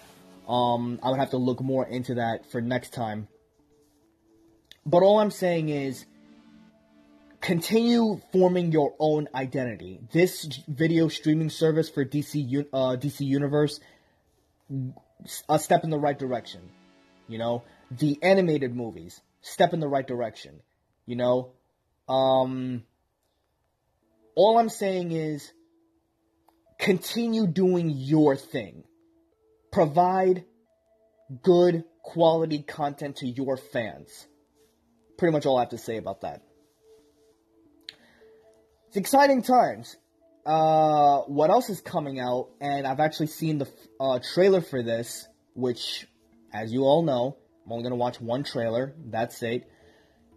Um, 0.47 0.99
I 1.03 1.09
would 1.09 1.19
have 1.19 1.31
to 1.31 1.37
look 1.37 1.61
more 1.61 1.85
into 1.85 2.15
that 2.15 2.49
for 2.51 2.61
next 2.61 2.93
time. 2.93 3.27
But 4.85 5.03
all 5.03 5.19
I'm 5.19 5.31
saying 5.31 5.69
is 5.69 6.05
continue 7.39 8.21
forming 8.31 8.71
your 8.71 8.93
own 8.99 9.27
identity. 9.35 9.99
This 10.11 10.45
video 10.67 11.07
streaming 11.07 11.49
service 11.49 11.89
for 11.89 12.05
DC 12.05 12.65
uh, 12.73 12.95
DC 12.95 13.21
Universe 13.21 13.79
a 15.49 15.59
step 15.59 15.83
in 15.83 15.89
the 15.89 15.99
right 15.99 16.17
direction. 16.17 16.61
You 17.27 17.37
know, 17.37 17.63
the 17.91 18.17
animated 18.23 18.75
movies 18.75 19.21
step 19.41 19.73
in 19.73 19.79
the 19.79 19.87
right 19.87 20.07
direction. 20.07 20.61
You 21.05 21.17
know, 21.17 21.51
um, 22.07 22.83
all 24.35 24.57
I'm 24.57 24.69
saying 24.69 25.11
is 25.11 25.51
continue 26.79 27.47
doing 27.47 27.89
your 27.89 28.35
thing. 28.35 28.83
Provide 29.71 30.45
good 31.43 31.83
quality 32.01 32.61
content 32.63 33.17
to 33.17 33.27
your 33.27 33.57
fans. 33.57 34.27
Pretty 35.17 35.31
much 35.31 35.45
all 35.45 35.57
I 35.57 35.61
have 35.61 35.69
to 35.69 35.77
say 35.77 35.97
about 35.97 36.21
that. 36.21 36.41
It's 38.87 38.97
exciting 38.97 39.41
times. 39.43 39.95
Uh, 40.45 41.19
what 41.27 41.49
else 41.49 41.69
is 41.69 41.79
coming 41.81 42.19
out? 42.19 42.49
And 42.59 42.87
I've 42.87 42.99
actually 42.99 43.27
seen 43.27 43.59
the 43.59 43.67
uh, 43.99 44.19
trailer 44.33 44.61
for 44.61 44.81
this, 44.81 45.27
which, 45.53 46.07
as 46.51 46.73
you 46.73 46.81
all 46.83 47.03
know, 47.03 47.37
I'm 47.65 47.71
only 47.71 47.83
going 47.83 47.91
to 47.91 47.97
watch 47.97 48.19
one 48.19 48.43
trailer. 48.43 48.93
That's 49.05 49.41
it. 49.43 49.69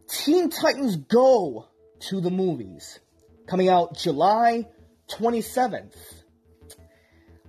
Teen 0.09 0.51
Titans 0.51 0.97
Go 0.97 1.67
to 2.09 2.21
the 2.21 2.31
movies. 2.31 3.01
Coming 3.47 3.69
out 3.69 3.97
July 3.97 4.67
27th. 5.11 5.95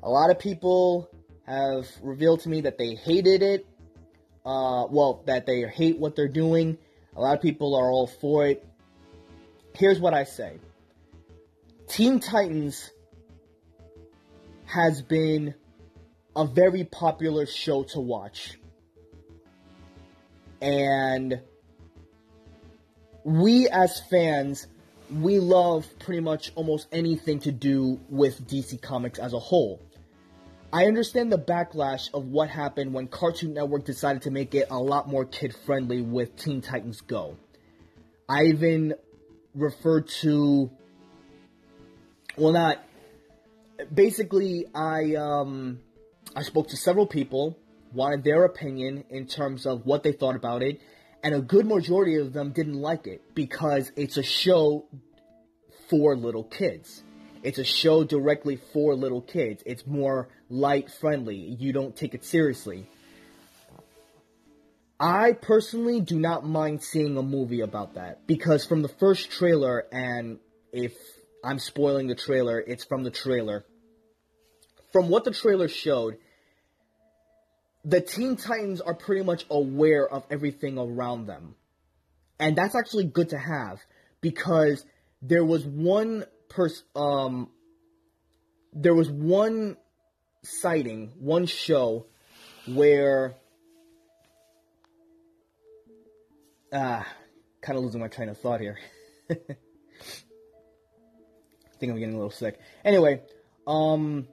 A 0.03 0.10
lot 0.10 0.29
of 0.29 0.39
people 0.39 1.10
have 1.46 1.88
revealed 2.01 2.41
to 2.41 2.50
me 2.50 2.62
that 2.62 2.77
they 2.77 2.96
hated 2.96 3.41
it. 3.41 3.65
Uh, 4.46 4.86
well, 4.89 5.24
that 5.25 5.46
they 5.46 5.62
hate 5.62 5.98
what 5.98 6.15
they're 6.15 6.27
doing. 6.27 6.77
A 7.15 7.22
lot 7.22 7.36
of 7.36 7.41
people 7.41 7.75
are 7.75 7.89
all 7.89 8.08
for 8.08 8.46
it. 8.46 8.65
Here's 9.74 10.00
what 10.00 10.13
I 10.13 10.24
say 10.24 10.60
Teen 11.88 12.20
Titans 12.20 12.91
has 14.65 15.01
been 15.01 15.55
a 16.36 16.46
very 16.46 16.84
popular 16.84 17.46
show 17.46 17.84
to 17.84 18.00
watch 18.00 18.58
and 20.62 21.42
we 23.24 23.68
as 23.70 24.02
fans 24.10 24.68
we 25.12 25.40
love 25.40 25.88
pretty 26.00 26.22
much 26.22 26.52
almost 26.56 26.88
anything 26.92 27.40
to 27.40 27.52
do 27.52 28.00
with 28.10 28.48
DC 28.48 28.82
Comics 28.82 29.20
as 29.20 29.34
a 29.34 29.40
whole. 29.40 29.82
I 30.74 30.86
understand 30.86 31.32
the 31.32 31.38
backlash 31.38 32.14
of 32.14 32.26
what 32.26 32.50
happened 32.50 32.94
when 32.94 33.08
Cartoon 33.08 33.54
Network 33.54 33.86
decided 33.86 34.24
to 34.24 34.32
make 34.32 34.56
it 34.56 34.68
a 34.70 34.80
lot 34.80 35.08
more 35.08 35.24
kid 35.24 35.56
friendly 35.66 36.02
with 36.02 36.36
Teen 36.36 36.62
Titans 36.62 37.02
Go. 37.02 37.38
I 38.28 38.46
even 38.46 38.96
referred 39.54 40.08
to, 40.22 40.70
well, 42.36 42.52
not 42.52 42.84
basically. 43.94 44.66
I 44.74 45.16
um, 45.16 45.80
I 46.36 46.42
spoke 46.42 46.70
to 46.70 46.78
several 46.78 47.06
people, 47.06 47.58
wanted 47.96 48.24
their 48.24 48.44
opinion 48.44 49.06
in 49.10 49.25
terms 49.28 49.66
of 49.66 49.86
what 49.86 50.04
they 50.04 50.12
thought 50.12 50.36
about 50.36 50.62
it, 50.62 50.82
and 51.24 51.34
a 51.34 51.42
good 51.42 51.66
majority 51.66 52.18
of 52.18 52.34
them 52.34 52.52
didn't 52.52 52.80
like 52.80 53.08
it 53.08 53.34
because 53.34 53.92
it's 53.96 54.18
a 54.18 54.24
show 54.24 54.86
for 55.90 56.16
little 56.16 56.44
kids. 56.44 57.04
It's 57.42 57.58
a 57.58 57.64
show 57.64 58.04
directly 58.04 58.60
for 58.74 58.96
little 58.96 59.22
kids. 59.22 59.64
It's 59.66 59.86
more 59.86 60.30
light 60.50 60.92
friendly. 60.92 61.38
You 61.38 61.74
don't 61.74 61.96
take 61.96 62.14
it 62.14 62.25
seriously. 62.25 62.88
I 65.00 65.34
personally 65.34 66.00
do 66.00 66.18
not 66.18 66.46
mind 66.46 66.84
seeing 66.84 67.18
a 67.18 67.22
movie 67.22 67.62
about 67.62 67.96
that 67.96 68.25
because 68.28 68.66
from 68.66 68.82
the 68.82 68.88
first 68.88 69.30
trailer, 69.30 69.86
and 69.92 70.40
if 70.72 70.94
I'm 71.44 71.60
spoiling 71.60 72.08
the 72.08 72.16
trailer, 72.16 72.60
it's 72.60 72.86
from 72.86 73.04
the 73.04 73.12
trailer. 73.12 73.66
From 74.92 75.10
what 75.10 75.25
the 75.25 75.32
trailer 75.32 75.68
showed, 75.68 76.18
the 77.86 78.01
Teen 78.01 78.36
Titans 78.36 78.82
are 78.82 78.96
pretty 78.96 79.24
much 79.24 79.46
aware 79.50 80.08
of 80.08 80.25
everything 80.30 80.77
around 80.77 81.27
them. 81.27 81.56
And 82.39 82.56
that's 82.56 82.75
actually 82.75 83.06
good 83.06 83.30
to 83.30 83.38
have 83.38 83.80
because 84.22 84.84
there 85.22 85.46
was 85.46 85.65
one 85.65 86.25
person, 86.50 86.84
um, 86.96 87.50
there 88.74 88.94
was 88.94 89.10
one 89.10 89.77
sighting, 90.44 91.13
one 91.20 91.46
show 91.46 92.08
where 92.68 93.36
Ah, 96.77 97.08
kind 97.62 97.77
of 97.77 97.86
losing 97.86 98.01
my 98.01 98.10
train 98.10 98.27
of 98.27 98.38
thought 98.38 98.60
here. 98.60 98.77
I 99.32 99.36
think 101.80 101.89
I'm 101.89 101.98
getting 101.98 102.15
a 102.15 102.18
little 102.18 102.32
sick. 102.32 102.60
Anyway, 102.84 103.22
um, 103.65 104.27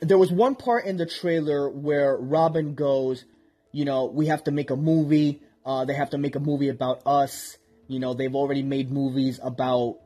there 0.00 0.18
was 0.18 0.32
one 0.32 0.54
part 0.54 0.86
in 0.86 0.96
the 0.96 1.06
trailer 1.06 1.68
where 1.68 2.16
Robin 2.16 2.74
goes, 2.74 3.24
you 3.72 3.84
know, 3.84 4.06
we 4.06 4.26
have 4.26 4.44
to 4.44 4.50
make 4.50 4.70
a 4.70 4.76
movie. 4.76 5.42
Uh, 5.64 5.84
they 5.84 5.94
have 5.94 6.10
to 6.10 6.18
make 6.18 6.36
a 6.36 6.40
movie 6.40 6.68
about 6.68 7.02
us. 7.06 7.58
You 7.86 8.00
know, 8.00 8.14
they've 8.14 8.34
already 8.34 8.62
made 8.62 8.90
movies 8.90 9.40
about 9.42 9.98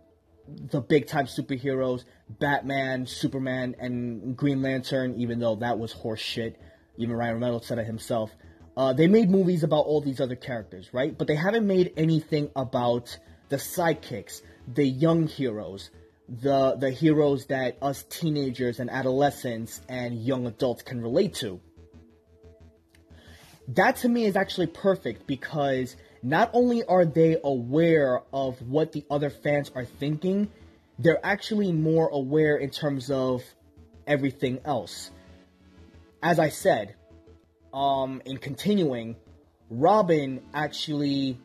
the 0.49 0.81
big 0.81 1.07
time 1.07 1.27
superheroes, 1.27 2.05
Batman, 2.29 3.07
Superman, 3.07 3.77
and 3.79 4.37
Green 4.37 4.63
Lantern, 4.63 5.15
even 5.21 5.39
though 5.39 5.57
that 5.57 5.79
was 5.79 5.95
horseshit. 5.95 6.57
Even 6.97 7.17
Ryan 7.17 7.41
Reynolds 7.41 7.67
said 7.67 7.79
it 7.79 7.87
himself. 7.87 8.31
Uh, 8.77 8.93
they 8.93 9.07
made 9.07 9.31
movies 9.31 9.63
about 9.63 9.87
all 9.87 10.01
these 10.01 10.21
other 10.21 10.35
characters, 10.35 10.93
right? 10.93 11.17
But 11.17 11.29
they 11.29 11.37
haven't 11.37 11.67
made 11.67 11.93
anything 11.97 12.51
about 12.57 13.17
the 13.49 13.57
sidekicks, 13.57 14.43
the 14.67 14.85
young 14.85 15.29
heroes, 15.29 15.91
the 16.29 16.77
the 16.77 16.91
heroes 16.91 17.47
that 17.47 17.77
us 17.83 18.03
teenagers 18.05 18.81
and 18.81 18.91
adolescents 18.91 19.81
and 19.89 20.23
young 20.23 20.47
adults 20.47 20.83
can 20.83 21.01
relate 21.01 21.35
to. 21.35 21.61
That 23.69 23.97
to 23.97 24.09
me 24.09 24.25
is 24.25 24.37
actually 24.37 24.69
perfect 24.69 25.27
because 25.27 25.97
not 26.23 26.51
only 26.53 26.85
are 26.85 27.05
they 27.05 27.37
aware 27.43 28.23
of 28.33 28.61
what 28.63 28.93
the 28.93 29.05
other 29.11 29.31
fans 29.31 29.71
are 29.75 29.85
thinking, 29.85 30.51
they're 30.99 31.25
actually 31.25 31.73
more 31.73 32.09
aware 32.09 32.57
in 32.57 32.71
terms 32.71 33.11
of 33.11 33.43
everything 34.07 34.61
else. 34.65 35.11
As 36.23 36.39
I 36.39 36.49
said, 36.49 36.95
um, 37.73 38.23
in 38.25 38.39
continuing, 38.39 39.17
Robin 39.69 40.43
actually 40.55 41.39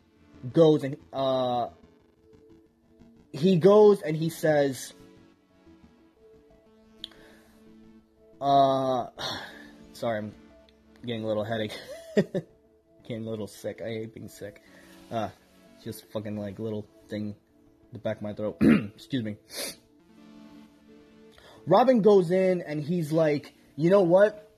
goes 0.52 0.84
and 0.84 0.96
uh, 1.12 1.68
he 3.32 3.56
goes 3.56 4.02
and 4.02 4.16
he 4.16 4.28
says, 4.30 4.92
uh, 8.40 9.06
sorry, 9.92 10.18
I'm 10.18 10.34
getting 11.04 11.24
a 11.24 11.26
little 11.26 11.44
headache, 11.44 11.78
getting 12.16 13.26
a 13.26 13.30
little 13.30 13.46
sick. 13.46 13.80
I 13.84 13.88
hate 13.88 14.14
being 14.14 14.28
sick. 14.28 14.62
Uh, 15.10 15.28
just 15.82 16.10
fucking 16.12 16.36
like 16.36 16.58
little 16.58 16.86
thing 17.08 17.34
the 17.92 17.98
back 17.98 18.16
of 18.18 18.22
my 18.22 18.34
throat. 18.34 18.56
Excuse 18.94 19.24
me. 19.24 19.36
Robin 21.66 22.00
goes 22.02 22.30
in 22.30 22.62
and 22.62 22.82
he's 22.82 23.12
like, 23.12 23.54
you 23.76 23.90
know 23.90 24.02
what? 24.02 24.50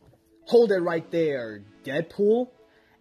hold 0.47 0.73
it 0.73 0.79
right 0.79 1.11
there, 1.11 1.63
Deadpool. 1.85 2.49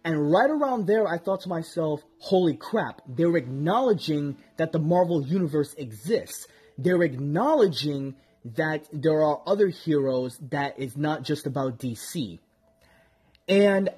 And 0.04 0.32
right 0.32 0.50
around 0.50 0.86
there, 0.86 1.06
I 1.06 1.18
thought 1.18 1.42
to 1.42 1.48
myself, 1.48 2.02
holy 2.18 2.56
crap, 2.56 3.02
they're 3.06 3.36
acknowledging 3.36 4.36
that 4.56 4.72
the 4.72 4.80
Marvel 4.80 5.24
Universe 5.24 5.74
exists. 5.74 6.48
They're 6.76 7.02
acknowledging 7.02 8.16
that 8.44 8.88
there 8.92 9.22
are 9.22 9.40
other 9.46 9.68
heroes 9.68 10.38
that 10.50 10.78
is 10.78 10.96
not 10.96 11.22
just 11.22 11.46
about 11.46 11.78
DC. 11.78 12.40
And 13.48 13.90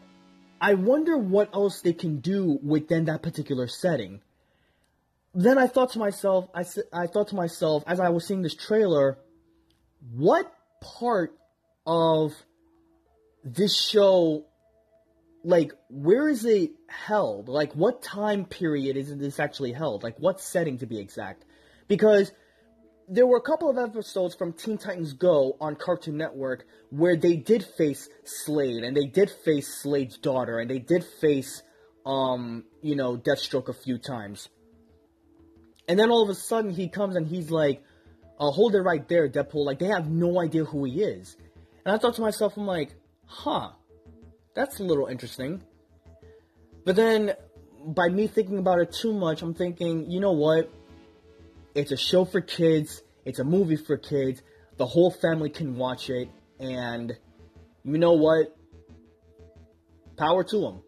I 0.60 0.74
wonder 0.74 1.16
what 1.16 1.54
else 1.54 1.80
they 1.80 1.94
can 1.94 2.20
do 2.20 2.58
within 2.62 3.06
that 3.06 3.22
particular 3.22 3.66
setting. 3.66 4.20
Then 5.34 5.58
I 5.58 5.66
thought 5.66 5.92
to 5.92 5.98
myself, 5.98 6.48
I, 6.54 6.64
I 6.92 7.06
thought 7.06 7.28
to 7.28 7.34
myself, 7.34 7.82
as 7.86 7.98
I 7.98 8.10
was 8.10 8.26
seeing 8.26 8.42
this 8.42 8.54
trailer, 8.54 9.18
what 10.12 10.52
part 10.80 11.32
of 11.86 12.34
this 13.42 13.74
show 13.74 14.44
like 15.44 15.72
where 15.90 16.28
is 16.28 16.44
it 16.44 16.72
held? 16.88 17.48
Like 17.48 17.74
what 17.74 18.02
time 18.02 18.46
period 18.46 18.96
is 18.96 19.14
this 19.16 19.38
actually 19.38 19.72
held? 19.72 20.02
Like 20.02 20.16
what 20.18 20.40
setting 20.40 20.78
to 20.78 20.86
be 20.86 20.98
exact? 20.98 21.44
Because 21.86 22.32
there 23.06 23.26
were 23.26 23.36
a 23.36 23.42
couple 23.42 23.68
of 23.68 23.76
episodes 23.76 24.34
from 24.34 24.54
Teen 24.54 24.78
Titans 24.78 25.12
Go 25.12 25.56
on 25.60 25.76
Cartoon 25.76 26.16
Network 26.16 26.64
where 26.88 27.16
they 27.16 27.36
did 27.36 27.62
face 27.62 28.08
Slade 28.24 28.82
and 28.82 28.96
they 28.96 29.04
did 29.04 29.30
face 29.44 29.82
Slade's 29.82 30.16
daughter 30.16 30.58
and 30.58 30.70
they 30.70 30.78
did 30.78 31.04
face 31.20 31.62
um 32.06 32.64
you 32.82 32.96
know 32.96 33.16
Deathstroke 33.16 33.68
a 33.68 33.74
few 33.74 33.98
times. 33.98 34.48
And 35.86 35.98
then 35.98 36.10
all 36.10 36.22
of 36.22 36.30
a 36.30 36.34
sudden 36.34 36.70
he 36.70 36.88
comes 36.88 37.16
and 37.16 37.26
he's 37.26 37.50
like 37.50 37.82
uh, 38.40 38.50
hold 38.50 38.74
it 38.74 38.80
right 38.80 39.06
there 39.08 39.28
Deadpool. 39.28 39.66
Like 39.66 39.78
they 39.78 39.88
have 39.88 40.08
no 40.08 40.40
idea 40.40 40.64
who 40.64 40.84
he 40.84 41.02
is. 41.02 41.36
And 41.84 41.94
I 41.94 41.98
thought 41.98 42.14
to 42.14 42.22
myself 42.22 42.56
I'm 42.56 42.66
like 42.66 42.94
huh, 43.26 43.72
that's 44.54 44.80
a 44.80 44.84
little 44.84 45.06
interesting. 45.06 45.62
But 46.84 46.96
then, 46.96 47.34
by 47.84 48.08
me 48.08 48.26
thinking 48.26 48.58
about 48.58 48.80
it 48.80 48.92
too 48.92 49.12
much, 49.12 49.42
I'm 49.42 49.54
thinking, 49.54 50.10
you 50.10 50.20
know 50.20 50.32
what? 50.32 50.70
It's 51.74 51.92
a 51.92 51.96
show 51.96 52.24
for 52.24 52.40
kids, 52.40 53.02
it's 53.24 53.38
a 53.38 53.44
movie 53.44 53.76
for 53.76 53.96
kids, 53.96 54.42
the 54.76 54.86
whole 54.86 55.10
family 55.10 55.50
can 55.50 55.76
watch 55.76 56.08
it, 56.08 56.28
and 56.60 57.12
you 57.84 57.98
know 57.98 58.12
what? 58.12 58.56
Power 60.16 60.44
to 60.44 60.60
them. 60.60 60.80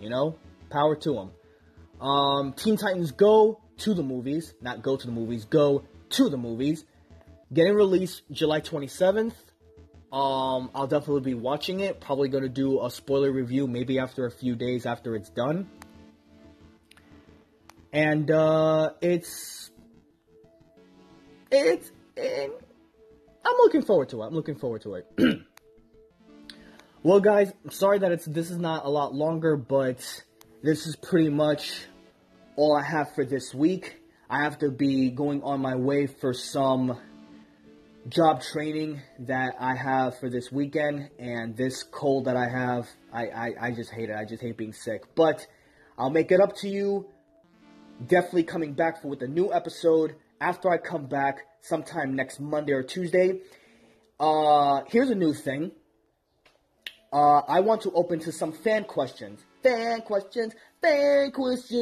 You 0.00 0.10
know? 0.10 0.38
Power 0.70 0.96
to 0.96 1.12
them. 1.12 2.06
Um, 2.06 2.52
Teen 2.52 2.76
Titans 2.76 3.12
Go 3.12 3.60
to 3.78 3.94
the 3.94 4.02
movies, 4.02 4.54
not 4.60 4.82
go 4.82 4.96
to 4.96 5.06
the 5.06 5.12
movies, 5.12 5.44
go 5.44 5.84
to 6.10 6.28
the 6.28 6.36
movies. 6.36 6.84
Getting 7.52 7.74
released 7.74 8.22
July 8.30 8.60
27th. 8.60 9.34
Um, 10.12 10.70
I'll 10.74 10.86
definitely 10.86 11.22
be 11.22 11.34
watching 11.34 11.80
it. 11.80 12.00
Probably 12.00 12.28
going 12.28 12.42
to 12.42 12.50
do 12.50 12.84
a 12.84 12.90
spoiler 12.90 13.32
review 13.32 13.66
maybe 13.66 13.98
after 13.98 14.26
a 14.26 14.30
few 14.30 14.54
days 14.54 14.84
after 14.84 15.16
it's 15.16 15.30
done. 15.30 15.70
And 17.94 18.30
uh, 18.30 18.90
it's 19.00 19.70
it's 21.50 21.90
it, 22.16 22.50
I'm 23.44 23.56
looking 23.58 23.82
forward 23.82 24.10
to 24.10 24.22
it. 24.22 24.26
I'm 24.26 24.34
looking 24.34 24.56
forward 24.56 24.82
to 24.82 24.94
it. 24.96 25.06
well, 27.02 27.20
guys, 27.20 27.52
I'm 27.64 27.70
sorry 27.70 27.98
that 28.00 28.12
it's 28.12 28.26
this 28.26 28.50
is 28.50 28.58
not 28.58 28.84
a 28.84 28.90
lot 28.90 29.14
longer, 29.14 29.56
but 29.56 30.24
this 30.62 30.86
is 30.86 30.94
pretty 30.94 31.30
much 31.30 31.86
all 32.56 32.76
I 32.76 32.82
have 32.82 33.14
for 33.14 33.24
this 33.24 33.54
week. 33.54 33.98
I 34.28 34.42
have 34.42 34.58
to 34.58 34.70
be 34.70 35.10
going 35.10 35.42
on 35.42 35.60
my 35.60 35.76
way 35.76 36.06
for 36.06 36.32
some 36.34 36.98
job 38.08 38.42
training 38.42 39.00
that 39.20 39.54
I 39.60 39.74
have 39.74 40.18
for 40.18 40.28
this 40.28 40.50
weekend 40.50 41.10
and 41.18 41.56
this 41.56 41.82
cold 41.82 42.24
that 42.24 42.36
I 42.36 42.48
have. 42.48 42.88
I, 43.12 43.26
I, 43.26 43.54
I 43.60 43.70
just 43.70 43.90
hate 43.90 44.10
it. 44.10 44.16
I 44.16 44.24
just 44.24 44.42
hate 44.42 44.56
being 44.56 44.72
sick. 44.72 45.14
But 45.14 45.46
I'll 45.96 46.10
make 46.10 46.32
it 46.32 46.40
up 46.40 46.56
to 46.56 46.68
you. 46.68 47.08
Definitely 48.04 48.44
coming 48.44 48.72
back 48.72 49.00
for 49.00 49.08
with 49.08 49.22
a 49.22 49.28
new 49.28 49.52
episode 49.52 50.16
after 50.40 50.70
I 50.70 50.78
come 50.78 51.06
back 51.06 51.46
sometime 51.60 52.16
next 52.16 52.40
Monday 52.40 52.72
or 52.72 52.82
Tuesday. 52.82 53.40
Uh, 54.18 54.82
here's 54.88 55.10
a 55.10 55.14
new 55.14 55.32
thing. 55.34 55.70
Uh, 57.12 57.42
I 57.46 57.60
want 57.60 57.82
to 57.82 57.92
open 57.92 58.18
to 58.20 58.32
some 58.32 58.52
fan 58.52 58.84
questions. 58.84 59.44
Fan 59.62 60.00
questions. 60.00 60.54
Fan 60.80 61.30
questions. 61.30 61.76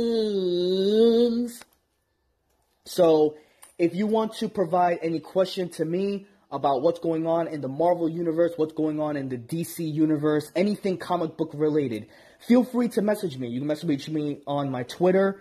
So 2.85 3.37
if 3.81 3.95
you 3.95 4.07
want 4.07 4.35
to 4.35 4.49
provide 4.51 4.99
any 5.01 5.21
question 5.21 5.71
to 5.71 5.87
me 5.87 6.27
about 6.53 6.83
what's 6.83 7.01
going 7.01 7.27
on 7.27 7.49
in 7.49 7.63
the 7.63 7.69
Marvel 7.69 8.11
universe, 8.11 8.53
what's 8.57 8.75
going 8.75 9.01
on 9.01 9.17
in 9.17 9.31
the 9.31 9.39
DC 9.39 9.91
universe, 9.91 10.53
anything 10.55 10.99
comic 10.99 11.39
book 11.39 11.51
related, 11.55 12.07
feel 12.47 12.63
free 12.63 12.89
to 12.89 13.01
message 13.01 13.39
me. 13.39 13.49
You 13.49 13.61
can 13.61 13.67
message 13.67 14.11
me 14.11 14.43
on 14.47 14.71
my 14.71 14.83
Twitter 14.83 15.41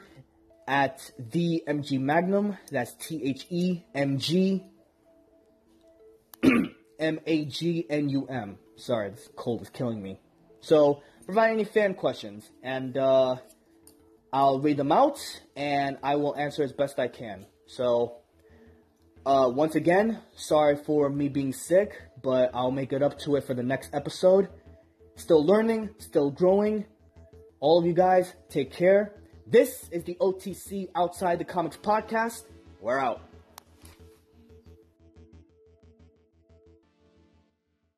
at 0.69 1.11
the 1.17 1.61
MG 1.67 1.99
Magnum. 1.99 2.57
That's 2.71 2.93
T 2.93 3.21
H 3.25 3.45
E 3.49 3.81
M 3.93 4.19
G 4.19 4.63
M 6.99 7.19
A 7.25 7.43
G 7.43 7.85
N 7.89 8.07
U 8.07 8.25
M. 8.27 8.57
Sorry, 8.77 9.09
this 9.09 9.27
cold 9.35 9.63
is 9.63 9.69
killing 9.69 10.01
me. 10.01 10.21
So 10.61 11.01
provide 11.25 11.51
any 11.51 11.65
fan 11.65 11.93
questions, 11.93 12.49
and 12.63 12.97
uh, 12.97 13.35
I'll 14.31 14.61
read 14.61 14.77
them 14.77 14.93
out, 14.93 15.19
and 15.57 15.97
I 16.01 16.15
will 16.15 16.37
answer 16.37 16.63
as 16.63 16.71
best 16.71 16.99
I 16.99 17.09
can. 17.09 17.45
So 17.67 18.19
uh, 19.29 19.47
once 19.47 19.75
again, 19.75 20.17
sorry 20.35 20.75
for 20.75 21.07
me 21.07 21.29
being 21.29 21.53
sick, 21.53 22.01
but 22.23 22.49
I'll 22.51 22.71
make 22.71 22.93
it 22.93 23.03
up 23.03 23.19
to 23.19 23.35
it 23.35 23.43
for 23.43 23.53
the 23.53 23.61
next 23.61 23.93
episode. 23.93 24.47
Still 25.17 25.45
learning, 25.45 25.91
still 25.99 26.31
growing. 26.31 26.85
All 27.59 27.77
of 27.77 27.85
you 27.85 27.93
guys, 27.93 28.33
take 28.49 28.71
care. 28.71 29.13
This 29.45 29.87
is 29.91 30.03
the 30.03 30.17
OTC 30.19 30.89
Outside 30.95 31.37
the 31.37 31.45
Comics 31.45 31.77
podcast. 31.77 32.45
We're 32.81 32.97
out. 32.97 33.28